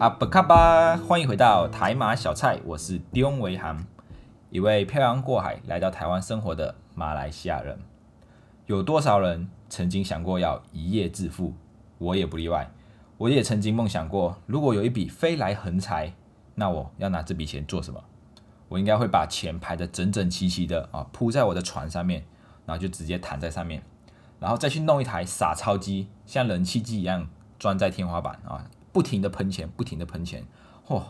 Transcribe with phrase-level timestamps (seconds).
[0.00, 3.84] 阿不卡巴，欢迎回到台马小菜，我是丁维涵，
[4.48, 7.76] 一位漂洋过海来到台湾生活的马来西亚人。
[8.66, 11.52] 有多少人曾经想过要一夜致富？
[11.98, 12.70] 我也不例外。
[13.16, 16.12] 我也曾经梦想过，如果有一笔飞来横财，
[16.54, 18.04] 那我要拿这笔钱做什么？
[18.68, 22.24] 我应该会把钱排得整整齐齐的啊，铺在我的床上面，
[22.66, 23.82] 然后就直接躺在上面，
[24.38, 28.64] 然后再去弄一台撒钞机，像冷气机一样装在天花板啊。
[28.98, 30.44] 不停的喷钱，不停的喷钱，
[30.88, 31.00] 嚯！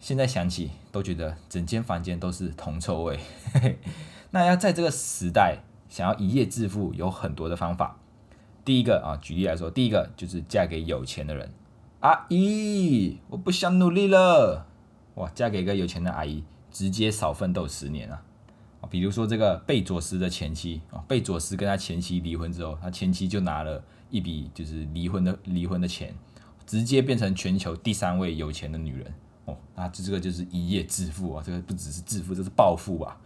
[0.00, 3.20] 现在想起都觉得整间房间都是铜臭味。
[4.32, 8.00] 那要在这个时代想要一夜致富，有很多的方法。
[8.64, 11.48] 第一个啊，举例来说，第一个就是嫁给有钱的人。
[12.00, 14.66] 阿姨，我不想努力了。
[15.14, 18.20] 哇，嫁给一个有钱的阿姨，直接少奋斗十年啊！
[18.90, 23.84] 比如说这个贝佐斯的前妻啊，贝佐斯跟他前妻离婚之后，他前妻就拿了。
[24.10, 26.14] 一笔就是离婚的离婚的钱，
[26.66, 33.18] 直接变成全球第三位有钱的女人哦，那这这个就是一夜致富啊，这个不只是致富，这是暴富吧？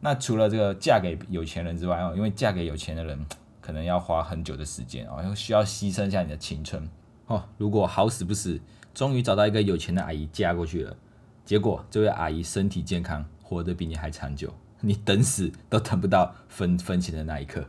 [0.00, 3.18] 那除了这个嫁给有钱人之外哦，因为嫁给有钱的人
[3.60, 6.86] 可能要花很久的时间哦，需要牺牲一下你的青春
[7.26, 7.42] 哦。
[7.56, 8.60] 如果好死不死，
[8.94, 10.96] 终于找到一个有钱的阿姨嫁过去了，
[11.44, 17.64] 结果这位阿姨身体健康，活得比你还长久，你等死都等不到分分钱的那一刻，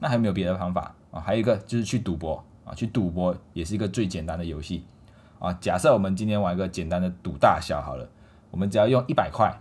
[0.00, 0.94] 那还有没有别的方法？
[1.14, 4.82] 啊，还有一个就是去赌博啊，去赌博也是一个最简单的游戏
[5.38, 5.52] 啊。
[5.60, 8.08] 假设我们今天玩一个简单的赌大小好了，
[8.50, 9.56] 我们只要用一百块，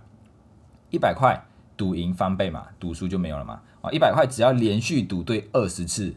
[0.89, 1.39] 一百块
[1.77, 3.61] 赌赢翻倍嘛，赌输就没有了嘛。
[3.81, 6.15] 啊，一百块只要连续赌对二十次，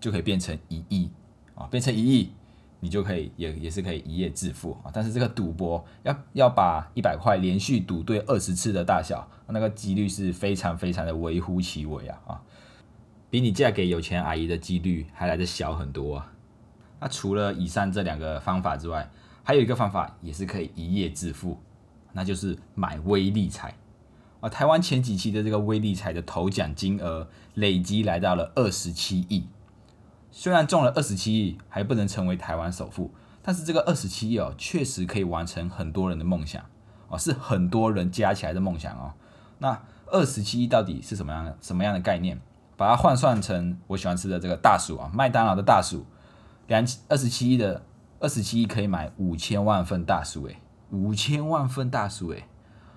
[0.00, 1.08] 就可以变成一亿
[1.54, 2.32] 啊，变成一亿，
[2.80, 4.90] 你就可以也也是可以一夜致富啊。
[4.92, 12.42] 但是这个赌博要要把一百块连续赌对二十次的大小，那个几率是非常非常的微乎其微啊啊。
[13.34, 16.32] 比你嫁给有钱阿姨的几率还来得小很多啊！
[17.00, 19.10] 那除了以上这两个方法之外，
[19.42, 21.58] 还有一个方法也是可以一夜致富，
[22.12, 23.74] 那就是买微利彩
[24.38, 24.48] 啊！
[24.48, 29.48] 台湾前几期的这个微利彩的头奖金额累积来到了二十七亿，
[30.30, 33.10] 虽然中了二十七亿还不能成为台湾首富，
[33.42, 36.64] 但是这个二十七亿哦，确实可以完成很多人的梦想
[37.08, 39.14] 哦，是很多人加起来的梦想哦。
[39.58, 42.40] 那二十七亿到底是什么样的什么样的概念？
[42.76, 46.04] 把它换算成我喜欢吃的这个大薯啊，麦当劳的大薯，
[46.66, 47.82] 两二十七亿的
[48.20, 50.56] 二十七亿可以买五千万份大薯诶，
[50.90, 52.44] 五千万份大薯诶。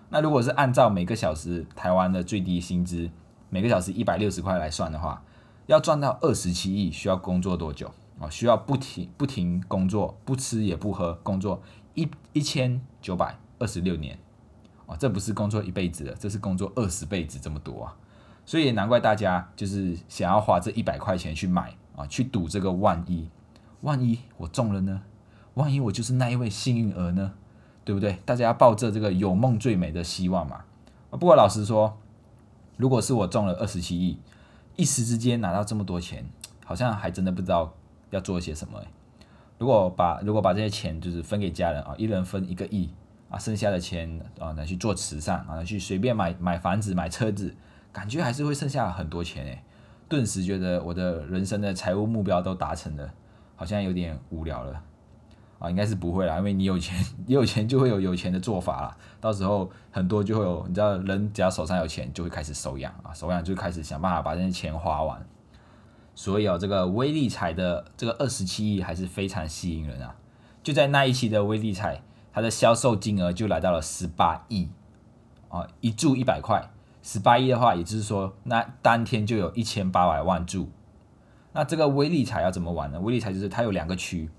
[0.10, 3.10] 那如果是按照每个小时台湾的最低薪资
[3.50, 5.22] 每个小时一百六十块来算的话，
[5.66, 8.30] 要赚到二十七亿需要工作多久啊？
[8.30, 11.62] 需要不停不停工作，不吃也不喝，工作
[11.94, 14.18] 一一千九百二十六年
[14.86, 17.96] 啊，这不是工作一辈子的，这是工作二十辈子这么多啊！
[18.48, 23.30] 所以难怪大家就是想要花这一百块钱去买啊，去赌这个万一，
[23.82, 25.02] 万一我中了呢？
[25.56, 27.34] 万一我就是那一位幸运儿呢？
[27.84, 28.20] 对不对？
[28.26, 30.62] 大家要抱着这个有梦最美的希望嘛。
[31.10, 31.98] 不过老实说，
[32.78, 34.18] 如果是我中了二十七亿，
[34.78, 36.26] 一时之间拿到这么多钱，
[36.64, 37.74] 好像还真的不知道
[38.12, 38.82] 要做些什么。
[39.58, 42.90] 如果把如果把这些钱就是分给家人啊，一人分一个亿
[43.30, 47.54] 啊，剩下的钱啊拿去做慈善啊，去随便买买房子买车子。
[47.98, 49.64] 感觉还是会剩下很多钱诶，
[50.08, 53.12] 顿时觉得我的人生的财务目标都达成了，
[53.56, 54.80] 好像有点无聊了。
[55.58, 65.26] 啊，应该是不会啦，因为你有钱， 你有钱就会有有钱的做法啦，到时候很多就会有，你知道，人只要手上有钱，就会开始手痒啊，手痒就开始想办法把这些钱花完，
[66.14, 70.16] 所以哦，这个微利彩的这个二十七亿还是非常吸引人啊，
[70.62, 74.70] 就在那一期的微利彩，它的销售金额就来到了十八亿
[75.50, 76.70] 啊，一注一百块。
[77.10, 80.70] 十八亿的话，也就是说，那当天就有一千八百万注。
[81.54, 83.00] 那这个微利彩要怎么玩呢？
[83.00, 84.30] 微利彩就是它有两个区，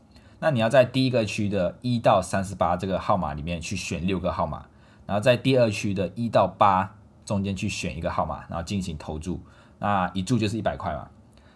[0.41, 4.67] 那你要在第一个区的一到三十八这个号码里面去选六个号码，
[5.06, 6.94] 然后在第二区的一到八
[7.25, 9.41] 中间去选一个号码，然后进行投注。
[9.79, 11.09] 那一注就是一百块嘛。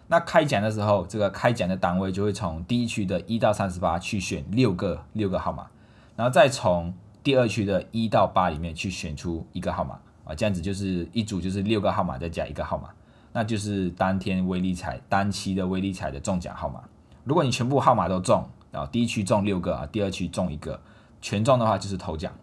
[0.07, 5.67] 那开奖的时候，这个开奖的单位就会从第一区的一到三十八去选六个六个号码，
[6.15, 9.99] 然后再从第二区的一到八里面去选出一个号码。
[10.23, 12.89] 啊，这样子就是一组就是六个号码再加一个号码，
[13.33, 16.83] 那就是当天微利彩单期的微利彩的中奖号码。
[17.23, 20.79] 如果你全部号码都中，然后第一区中六个啊，第二区中一个，
[21.21, 22.33] 全中的话就是头奖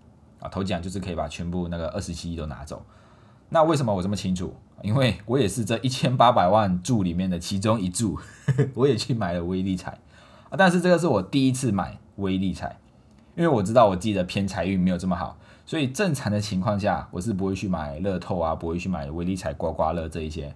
[0.40, 2.84] 啊，头奖就是可以把全部那个二十七亿都拿走。
[3.48, 4.54] 那为什么我这么清楚？
[4.82, 8.18] 因为我也是这一千八百万注里面的其中一注，
[8.74, 9.90] 我也去买了微利彩
[10.48, 12.78] 啊，但是这个是我第一次买微利彩，
[13.36, 15.36] 因为我知道我自己的偏财运没有这么好。
[15.70, 20.52] 所以正常的情况下，我是不会去买乐透啊，不会去买微利彩、刮刮乐这一些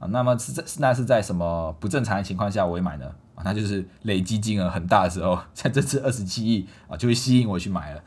[0.00, 0.08] 啊。
[0.08, 3.06] 那么是在那是在什么不正常的情况下我会买呢？
[3.36, 8.02] 啊，那就是累积金额很大的时候， 像这次二十七亿啊，就会吸引我去买了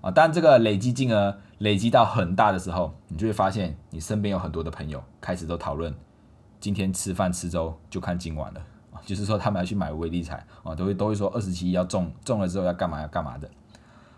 [0.00, 0.10] 啊。
[0.10, 5.94] 但这个累积金额累积到很大的时候，你就会发现你身边有很多的朋友开始都讨论，
[6.58, 8.60] 今天吃饭吃粥就看今晚了
[8.92, 13.48] 啊，就是说他们要去买微利彩啊，都会都会说二十七亿要中中了之后要干嘛要干嘛的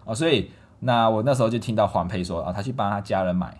[0.07, 0.15] 啊。
[0.15, 0.51] 所以
[0.85, 3.57] 那我那时候就听到黄佩说啊，他去帮他家人买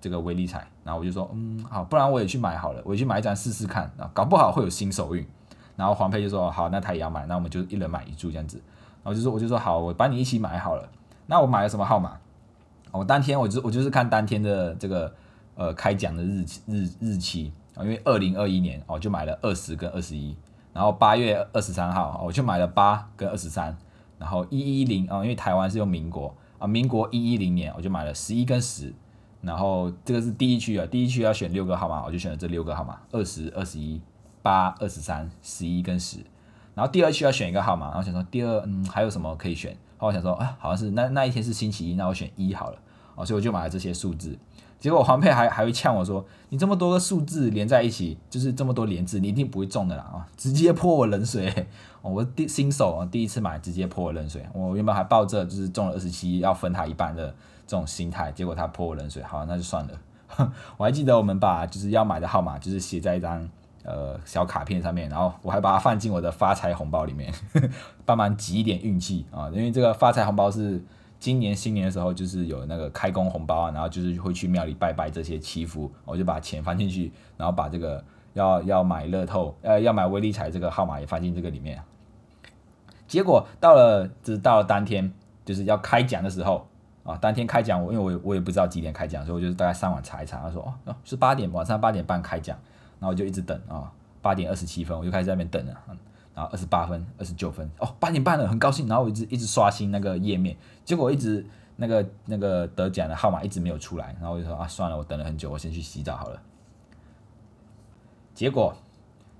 [0.00, 5.26] 这个微利彩，然后我就说嗯好，不然我也去买好了，我也去买一张试试看啊，搞不好会有新手运。
[5.74, 8.56] 然后黄佩就说好，那他也要买，那我们就一人买一注这样子。
[9.02, 10.88] 然后就说我就说好，我帮你一起买好了。
[11.26, 12.18] 那我买了什么号码？
[12.92, 15.12] 我当天我就我就是看当天的这个
[15.56, 20.36] 呃开奖的日日日期啊，因为二零二一年我就买了二十跟二十一。
[20.72, 23.76] 然后八月二十三号我就买了八跟二十三。
[24.18, 28.94] 然后一一零啊，因为台湾是用民国啊，民国一一零年我就买了十一跟十。
[29.42, 34.00] 然后这个是第一区啊，第一区要选六个号码，我就选了这六个号码，二十二十一。
[34.42, 36.16] 八、二十三、十一跟十，
[36.74, 39.76] 然后第二区要选一个号码，然后想说第二嗯还有什么可以选？
[39.98, 42.78] 后我想说啊，好像是那那一天是星期一，那我选一好了，
[43.16, 44.38] 哦，所以我就买了这些数字。
[44.80, 50.26] 结果黄佩还还会呛我说，你这么多个数字连在一起，就是这么多连字，你一定不会中的啦啊！
[50.36, 51.66] 直接泼我冷水，
[52.02, 54.42] 哦，我第新手啊，第一次买直接泼我冷水。
[54.52, 57.28] 我原本还抱着就是中了二十七要分他一半的
[57.66, 59.94] 这种心态，结果他泼我冷水，好，那就算了。
[60.78, 63.48] 我还记得我们把就是要买的号码就是写在一张。
[63.82, 67.32] 呃，小卡片上面，然后我还把它放进我的发财红包里面，
[68.04, 69.48] 帮忙集一点运气啊！
[69.48, 70.84] 因为这个发财红包是
[71.20, 78.02] 今年新年的时候，就是有那个开工红包啊，然后就是会去庙里拜拜这些祈福，我就把钱放进去，然后把这个
[78.32, 81.80] 要要买乐透，呃，要买威力彩这个号码也放进这个里面。
[83.06, 85.12] 结果到了，就是到了当天
[85.44, 86.66] 就是要开奖的时候
[87.04, 92.56] 啊，当天开奖，我因为我我也不知道几点开奖，所以我就大概上网查一查，他说哦，是八点，晚上八点半开奖。
[92.98, 93.90] 然后我就一直等啊，
[94.20, 95.74] 八点二十七分我就开始在那边等了，
[96.40, 98.88] 然后二十八分、二十九分，哦，八点半了，很高兴。
[98.88, 100.56] 然后我一直一直刷新那个页面，
[100.86, 101.44] 结果一直
[101.76, 104.16] 那个那个得奖的号码一直没有出来。
[104.18, 106.40] 然后我就说啊，算了，我等了很久，我先去洗澡好了。
[108.34, 108.74] 结果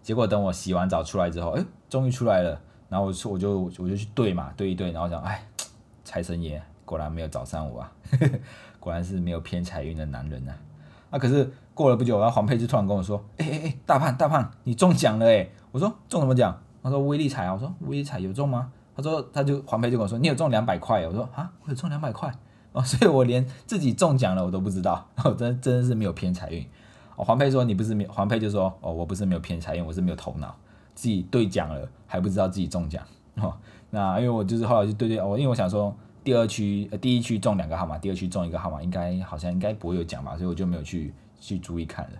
[0.03, 2.61] 结果等我洗完澡出来之后，哎，终于出来了。
[2.91, 5.43] 然后我我就我就去对嘛，对一对，然后讲，哎，
[6.05, 7.91] 财神爷果然没有找上我啊，
[8.79, 10.53] 果然是没有偏财运的男人呐。
[11.09, 22.33] 啊，可是过了不久，然后黄佩就突然跟我说：“哎哎哎，大胖大胖，你中奖了哎！”我说：“中什么奖？”他说：“威力彩啊！”我说：“威力彩有中吗？”他说：“他就黄佩就跟我说，你有中两百块。”我说：“啊，我有中两百块
[22.73, 26.67] 哦， 所以我连自己中奖了我都不知道，我真真的是没有偏财运。”
[27.17, 30.55] 哦，黄佩说：“你不是没黄佩就说哦，我不是没有偏财运，我是没有头脑，
[30.95, 33.03] 自己兑奖了还不知道自己中奖。”
[33.37, 33.55] 哦，
[33.91, 35.95] 那因为我就是后来就对对，我因为我想说。
[36.23, 42.11] 第二区呃，第一区中两个号码，第二区中一个号码，应该好像应该不会有奖吧，所以我就没有去去注意看了。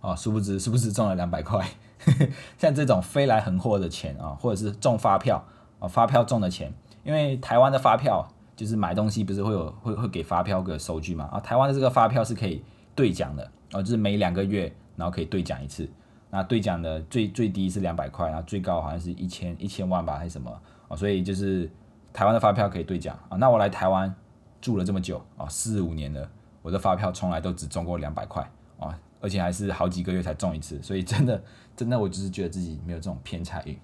[0.00, 1.64] 哦，殊不知是不是中了两百块？
[2.58, 5.44] 像这种飞来横祸的钱啊，或者是中发票
[5.78, 6.72] 啊，发票中的钱，
[7.04, 11.28] 因为台湾的发票就是买东西不是会有会会给发票个收据嘛？
[11.32, 12.62] 啊，台湾的这个发票是可以
[12.94, 15.88] 兑奖的，哦，就是每两个月然后可以兑奖一次。
[16.30, 20.50] 那兑奖的最最低是两百块，然后最高好像是一千一千万吧，还是什么？
[20.88, 21.70] 哦，所以就是。
[22.12, 24.14] 台湾的发票可以兑奖啊，那我来台湾
[24.58, 26.26] 住了这么久啊，四五年了，
[26.62, 28.42] 我的发票从来都只中过两百块
[28.78, 31.38] 啊，而且还是好几个月才中一次，所以真的
[31.76, 33.78] 真的我就是觉得自己没有这种偏财运。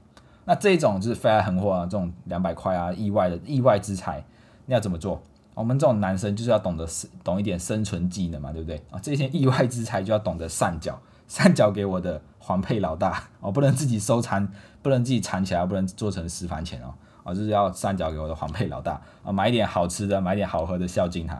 [0.44, 4.24] 那这种就是飞来横祸啊，这种两百块啊，意外的意外之财，
[4.66, 5.22] 你要怎么做？
[5.54, 6.88] 我们这种男生就是要懂得
[7.22, 8.98] 懂一点生存技能嘛，对不对啊？
[9.02, 14.48] 这些意外之财就要懂得上缴，上缴给我的黄配老大哦，不能自己收藏，
[14.80, 16.94] 不能自己藏起来，不能做成私房钱哦。
[17.22, 21.34] 啊，就是要上缴给我的黄配老大啊，买一点好吃的，买一点好喝的孝敬他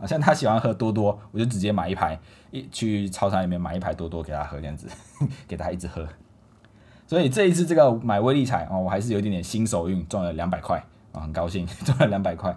[0.00, 0.06] 啊。
[0.06, 2.18] 像他喜欢喝多多，我就直接买一排，
[2.50, 4.88] 一去超市里面买一排多多给他喝，这样子
[5.46, 6.06] 给他一直喝。
[7.06, 12.54] 所以这一次这个买威力彩哦，我还是有一点点新手运，赚了两百块啊，很高兴 赚了两百块。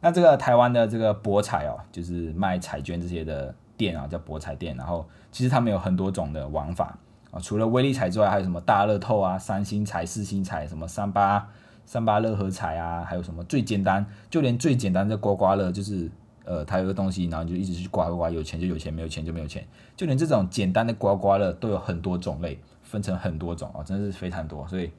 [0.00, 4.76] 那这个台湾的这个博彩哦，就是卖彩券这些的店啊，叫博彩店。
[4.76, 6.96] 然后其实他们有很多种的玩法
[7.30, 11.48] 啊，除了威力彩之外，还有什么大乐透啊、三星彩、四星彩、什么三八。
[11.86, 16.08] 三八乐和彩啊，还有什么最简单，就连最简单的刮刮乐，就是
[16.50, 19.64] 呃，它有个东西，然后你就一直去刮刮刮，有钱就有钱，没有钱就没有钱。
[19.96, 24.66] 就连这种简单的刮刮乐都有很多种类，分成很多种啊，真的是非常多。
[24.66, 24.90] 所以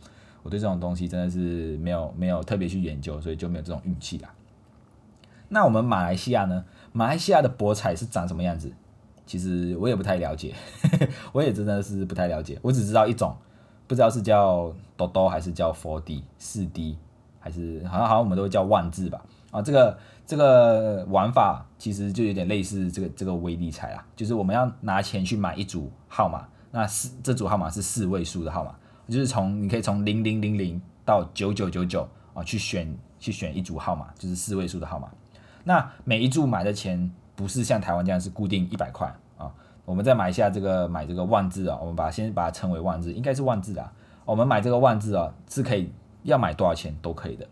[0.43, 4.33] 我对这种东西真的是没有没有特别去研究，所以就没有这种运气啦。
[5.49, 6.63] 那我们马来西亚呢？
[6.93, 8.71] 马来西亚的博彩是长什么样子？
[9.25, 10.55] 其实我也不太了解，
[11.33, 13.35] 我也真的是不太了解，我只知道一种。
[13.87, 16.97] 不知道是叫多多还是叫 Four D 四 D，
[17.41, 19.21] 还是好像好像我们都会叫万字吧？
[19.51, 28.73] 啊，这个这个玩法其实就有点类似这个这个威力彩啊，就是我们要拿钱去买一组号码，那四这组号码是四位数的号码，
[29.07, 35.09] 就是从你可以从零零零零到九九九九啊去选去选一组号码，就是四位数的号码。
[35.63, 39.51] 那每一注买的钱不是像台湾这样是固定一百块啊，
[39.83, 43.91] 我们再买一下这个买这个万字啊，我们把先把它称为万字，应该是万字啊。
[44.23, 45.91] 我们买这个万字啊是可以
[46.23, 47.45] 要买多少钱都可以的。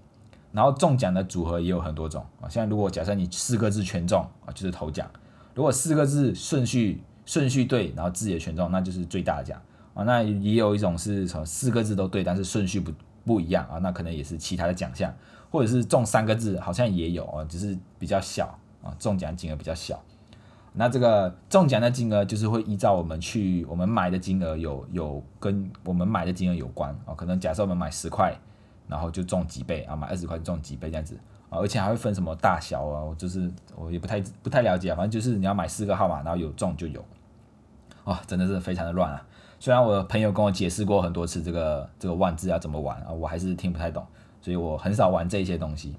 [0.51, 5.05] 然后中奖的组合也有很多种啊，现在如果假设你四个字全中啊，就是头奖；
[5.53, 9.61] 如果四个字顺序顺序对，然后字也全中，那就是最大的奖
[9.93, 10.03] 啊。
[10.03, 12.91] 那也有一种是从四个字都对，但是顺序不
[13.23, 15.13] 不一样啊，那可能也是其他的奖项，
[15.51, 20.01] 或者是中三个字好像也有啊，只是比较小啊，中奖金额比较小。
[20.73, 28.35] 那这个中奖的金额就是会依照我们去我们买的金额有有跟我们买的金额有关啊，可能假设我们买十块。
[28.89, 31.15] 然后就中几倍啊，买二十块中几倍这样子
[31.49, 37.05] 啊，而且还会分什么大小啊，我就是我也不太不太了解啊，反正就是你要买四个号码，然后有中就有，
[38.05, 39.23] 哇，真的是非常的乱啊。
[39.59, 44.05] 虽然我的朋友跟我解释过很多次这个这个万字要怎么玩啊，我还是听不太懂，
[44.41, 45.95] 所以我很少玩这些东西。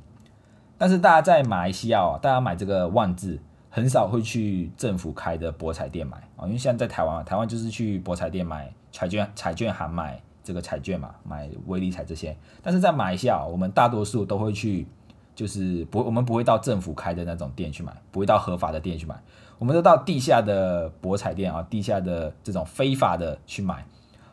[0.76, 10.20] 但是大家在马来西亚啊，大家买这个万字很少会去政府开的博彩店买啊，因为现在在台湾，台湾就是去博彩店买彩券，彩券行买。
[10.50, 14.84] 这个彩券嘛，买威力彩这些，但是在马来西亚，我们大多数都会去，
[15.32, 19.14] 就是不，我们不会到政府开的那种店去买，不会到合法的店去买，
[19.60, 23.86] 我们都到地下的博彩店啊，地下的这种非法的去买。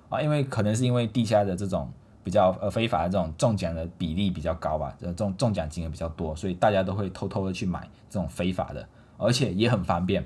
[0.09, 1.87] 啊，因为可能是因为地下的这种
[2.23, 10.25] 比较呃非法的这种中奖的比例比较高吧，这种中奖金额比较多，所以大家都会偷偷的去买这种非法的，而且也很方便，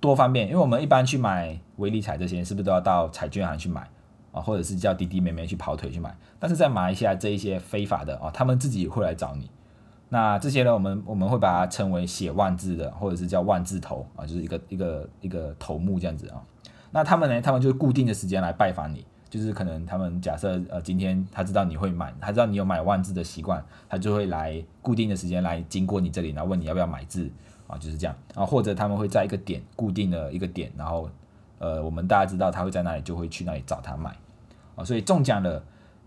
[0.00, 3.88] 多方便，因为我们一般去买威力彩这些，是不是都要到彩券行去买？
[4.32, 9.50] 啊，或者是叫弟弟妹妹去跑腿去买，但是在马来西亚这一些非法的啊，他们自己会来找你。
[10.10, 16.42] 那这些呢，我们我们会把它称为写万字的，或者是叫万字头啊，就是一个一个一个头目这样子啊。
[16.90, 27.30] 那他们呢，他们就固定的时间来拜访你，就是可能他们假设呃今天他知道你会买，他知道你有买万字的习惯，他就会来固定的时间来经过你这里，然后问你要不要买字
[27.66, 28.46] 啊，就是这样啊。
[28.46, 31.10] 或者他们会在一个点固定的一个点，然后。
[31.58, 34.16] 呃，我们大家知道他会在那里，就会去那里找他买
[34.76, 35.62] 啊，所以中奖了，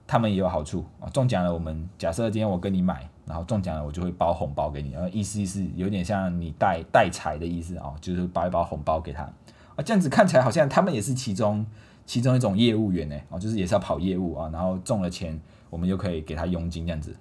[0.07, 1.09] 他们也有好处啊。
[1.09, 9.83] 中奖了，我们假设今天我跟你买，然后中奖了，我就会包红包给你，然后意思意思有点像你带带财的意思啊，就是包一包红包给他啊。
[9.83, 11.65] 这样子看起来好像他们也是其中
[12.05, 15.39] 其中一种业务员呢，哦，就是也是要跑业务啊，然后中了钱，
[15.69, 17.15] 我们就可以给他佣金这样子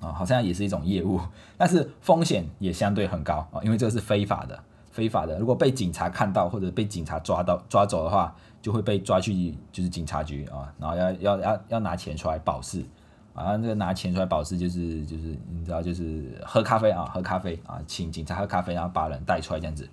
[0.00, 1.20] 啊，好像也是一种业务，
[1.58, 4.62] 但是风险也相对很高啊，因为这个是非法的。
[4.98, 12.84] 非法的，如果被警察看到或者被警察抓到抓走的话，就会被抓去就是警察局啊，然后要要要要拿钱出来保释
[13.32, 19.88] 啊，那个拿钱出来保释就是就是你知道就是喝咖啡啊，喝咖啡啊，请警察喝咖啡，然后把人带出来这样子。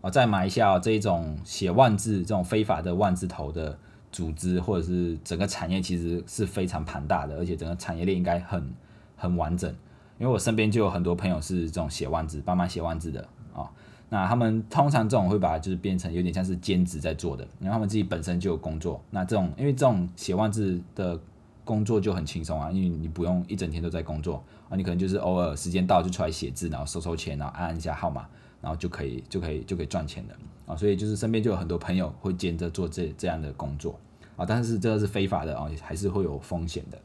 [0.00, 3.76] 啊，再买一下这一种写万字这种非法的万字头的
[4.12, 8.72] 组织或者是整个产业其实是非常庞大的，而且整个产业链应该很
[9.16, 9.74] 很完整。
[10.20, 13.64] 因为我身边就有很多朋友是这种写万字、帮忙写万字的啊，
[14.10, 19.02] 那他们通常这种会把就是变成有点像是兼职在做的，因为他们自己本身就有工作。
[19.10, 21.18] 那这种因为这种写万字的
[21.64, 28.26] 工作就很轻松啊，因为你不用一整天都在工作啊，你可能就是偶尔时间到就出来写字，然后收收钱，然后按按一下号码，
[28.60, 30.36] 然后就可以就可以就可以赚钱的
[30.66, 30.76] 啊。
[30.76, 33.98] 所以就是身边就有很多朋友会兼着做这这样的工作
[34.36, 36.98] 啊，但是这个是非法的啊，还是会有风险的。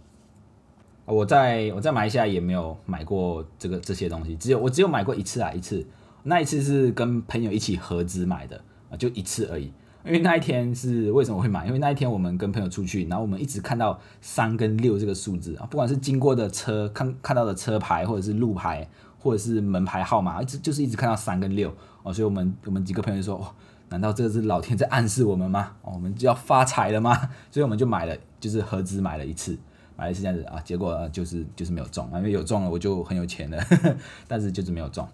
[1.06, 5.86] 我在我在马来西亚也没有买过这个这些东西，只有我只有买过一次啊，一次，
[6.24, 8.60] 那一次是跟朋友一起合资买的
[8.90, 9.72] 啊，就一次而已。
[10.04, 11.66] 因为那一天是为什么会买？
[11.66, 23.48] 因为那一天我们跟朋友出去，然后我们一直看到三跟六这个数字啊，不管是经过的车看看到的车牌，或者是路牌，或者是门牌号码，一直就是一直看到三跟六哦，所以我们我们几个朋友说，哦
[23.90, 25.72] 难道这是老天在暗示我们吗？
[25.82, 27.16] 哦，我们就要发财了吗？
[27.52, 29.58] 所以我们就买了，就是合资买了一次。
[29.96, 33.64] 买的是这样子啊，结果就是就是没有中啊，因为有中了我就很有钱了，
[34.28, 35.08] 但是就是没有中。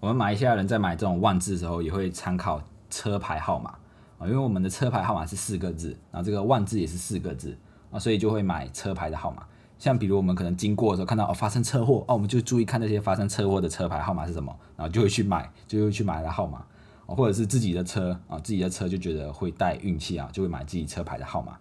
[0.00, 3.70] 我们马来西亚人在买这种万字的时候，也会参考车牌号码
[4.18, 7.56] 啊，因为我们的车牌号码是四个字，然后这个万字也是四个字
[7.90, 9.44] 啊，所以就会买车牌的号码。
[9.78, 16.64] 像比如我们可能经过的时候看到哦发生车祸哦，我们就注意看那些发生车祸的车牌号码是什么，然后就会去买，就会去买它号码
[17.06, 21.58] 或者是自己的车啊，自己的车就觉得会带运气啊，就会买自己车牌的号码。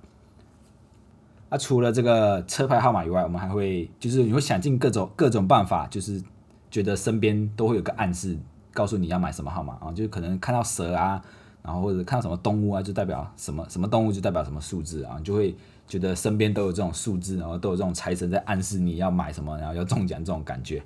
[1.51, 6.23] 那除了这个车牌号码以外，我们还会就是你会想尽各种各种办法，就是
[6.71, 8.37] 觉得身边都会有个暗示，
[8.73, 11.21] 告诉你要买什么号码啊，就是可能看到蛇啊，
[11.61, 15.53] 然后或者看到什么动物啊，就代表什么什么动物就代表什么数字啊，就会
[15.89, 20.81] 觉得身边都有这种数字，然后都有这种财神在暗示你要买什么，然后要中奖这种感觉。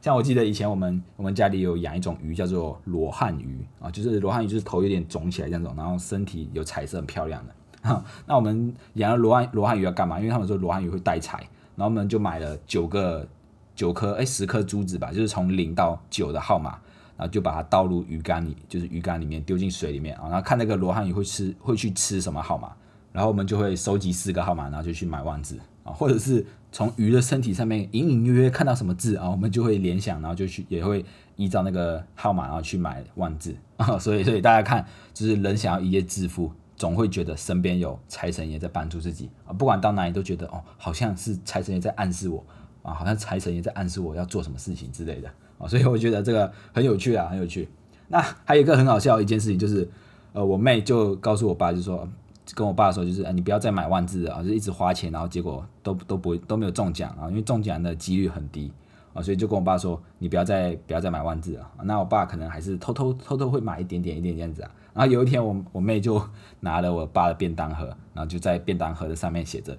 [0.00, 7.52] 像我记得以前我们我们家里有养一种鱼叫做罗汉鱼啊，就是罗汉鱼就是头有点肿起来这种，然后身体有彩色很漂亮的。
[8.26, 10.18] 那我们养了罗汉罗汉鱼要干嘛？
[10.18, 11.38] 因为他们说罗汉鱼会带财，
[11.76, 13.26] 然后我们就买了九个
[13.74, 16.78] 九颗哎十颗珠子吧，就是从零到九的号码，
[17.16, 22.72] 然后就把它倒入鱼缸里，就是鱼缸里面丢进水里面啊，然后看那个罗汉鱼会吃会去吃什么号码，
[23.12, 31.04] 然后我们就会收集四个号码，然后就去买万字啊，或者是从鱼的身体上面隐隐约约看到什么字啊，我们就会联想，然后就去也会
[31.36, 36.50] 依照那个号码然后去买万字啊，所以所以大家看，就是人想要一夜致富。
[36.76, 42.44] 总会觉得身边有财神爷在帮助自己啊，不管到哪里都觉得哦，好像是财神爷在暗示我
[42.82, 45.28] 啊，好像财神爷在暗示我要做什么事情之类的
[45.58, 47.68] 啊， 所以我觉得这个很有趣啊，很有趣。
[48.08, 49.88] 那还有一个很好笑的一件事情就是，
[50.32, 52.08] 呃，我妹就告诉我爸，就说
[52.54, 58.70] 跟我爸说，就是你不要再买万字啊，就一直花钱，然后结果都都不会都没有中奖啊，因为中奖的几率很低
[59.12, 61.68] 啊，所以就跟我爸说，你不要再不要再买万字了。
[61.82, 64.70] 那我爸可能还是偷偷偷偷会买一点点一点这样子啊。
[64.96, 66.20] 然后有一天，我我妹就
[66.60, 67.84] 拿了我爸的便当盒，
[68.14, 69.76] 然后就在便当盒的上面写着：“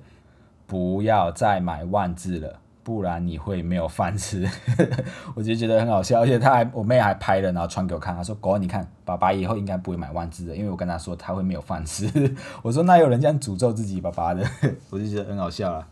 [0.67, 4.47] 不要再买万字了，不然你会没有饭吃。
[5.33, 12.07] ”我就觉得很好笑，而且他还我妹还拍了，然后传给我看，她说：“狗，你看，爸爸以后应该不会买万字的，因为我跟他说他会没有饭吃。
[12.62, 14.47] ”我说：“那有人这样诅咒自己爸爸的？”
[14.91, 15.88] 我就觉得很好笑了。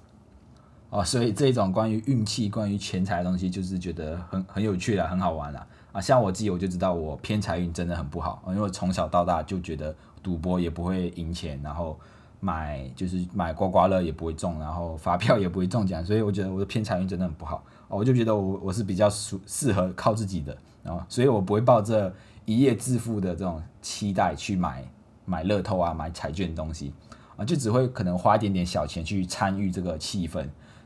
[0.92, 5.66] 哦，所以这种关于运气、关于钱财的东西，就是觉得很很有趣的，很好玩了。
[5.96, 11.98] 啊，像我自己，我就知道我偏财运真的很不好，因为从小到大就觉得赌博也不会赢钱，然后
[12.42, 17.64] 买就是买刮刮乐也不会中，然后发票也不会中奖，所以我觉得我的偏财运真的很不好。
[17.88, 24.84] 我就觉得我我是比较适适合靠自己的，然后所以我不会抱着一夜致富的这种期待去买
[25.24, 26.92] 买乐透啊，买彩券东西
[27.38, 30.46] 啊，就只会可能花一点点小钱去参与这个气氛。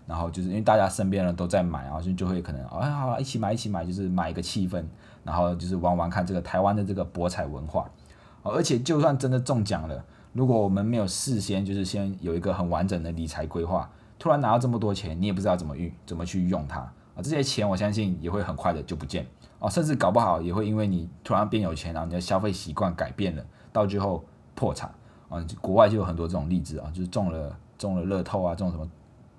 [0.10, 4.84] 然后就是因为大家身边人都在买，然后就就会可能啊好一起买一起买，就是买一个气氛，
[5.24, 7.88] 然后就是玩玩看这个台湾的这个博彩文化。
[8.42, 19.27] 而且就算真的中奖了，如果我们没有事先就是先有一个很完整的理财规划，突然拿到这么多钱，你也不知道怎么运怎么去用它啊，这些钱我相信也会很快的就不见
[19.60, 24.90] 哦，甚至搞不好也会因为你突然变有钱，然后你的消费习惯改变了，到最后破产
[25.29, 25.46] 啊。
[25.62, 28.90] 国外就有很多这种例子啊，就是中了中了乐透啊，中什么。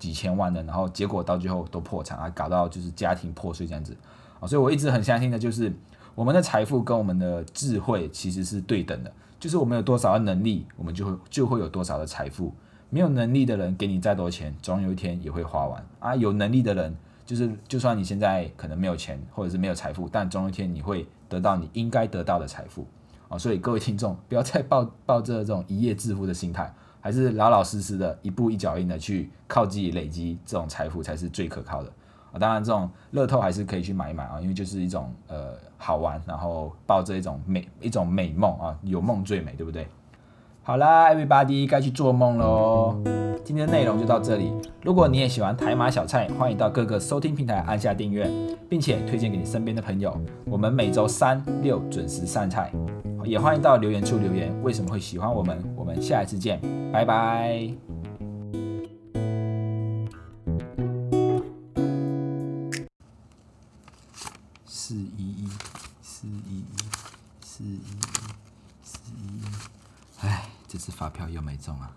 [0.01, 3.95] 几千万的，然后结果到最后都破产啊，搞到就是家庭破碎这样子
[4.39, 5.71] 啊，所以我一直很相信的就是，
[6.15, 12.51] 我们的财富跟我们的智慧其实是对等的，就是我们有多少的能力，我们就会就会有多少的财富。
[12.89, 16.15] 没有能力的人给你再多钱，总有一天也会花完啊。
[16.15, 16.93] 有能力的人，
[17.25, 22.85] 就是就算你现在可能没有钱或者是没有财富，但总有一天你会得到你应该得到的财富
[23.29, 23.37] 啊。
[23.37, 26.73] 所以各位听众，不要再抱抱着这种一夜致富的心态。
[27.01, 31.89] 还是老老实实的，一步一脚印的去靠自己累积这种财富才是最可靠的
[32.31, 32.39] 啊！
[32.39, 39.87] 当然，这种乐透还是可以去买一买啊，因为就是一种呃好玩，然后抱着一种美一种美梦啊，有梦最美，对不对？
[40.63, 42.95] 好啦，everybody 该去做梦喽！
[43.43, 44.53] 今天的内容就到这里。
[44.83, 48.29] 如果你也喜欢台马小菜，欢迎到各个收听平台按下订阅，
[48.69, 50.15] 并且推荐给你身边的朋友。
[50.45, 52.71] 我们每周三六准时上菜。
[53.25, 55.61] 也欢迎到留言处留言，为什么会喜欢我们？
[55.75, 56.59] 我们下一次见，
[56.91, 57.71] 拜拜。
[64.65, 65.49] 四一一，
[66.01, 66.65] 四一一，
[67.41, 67.79] 四一一，
[68.83, 69.41] 四一一，
[70.21, 71.95] 哎，这次发票又没中啊！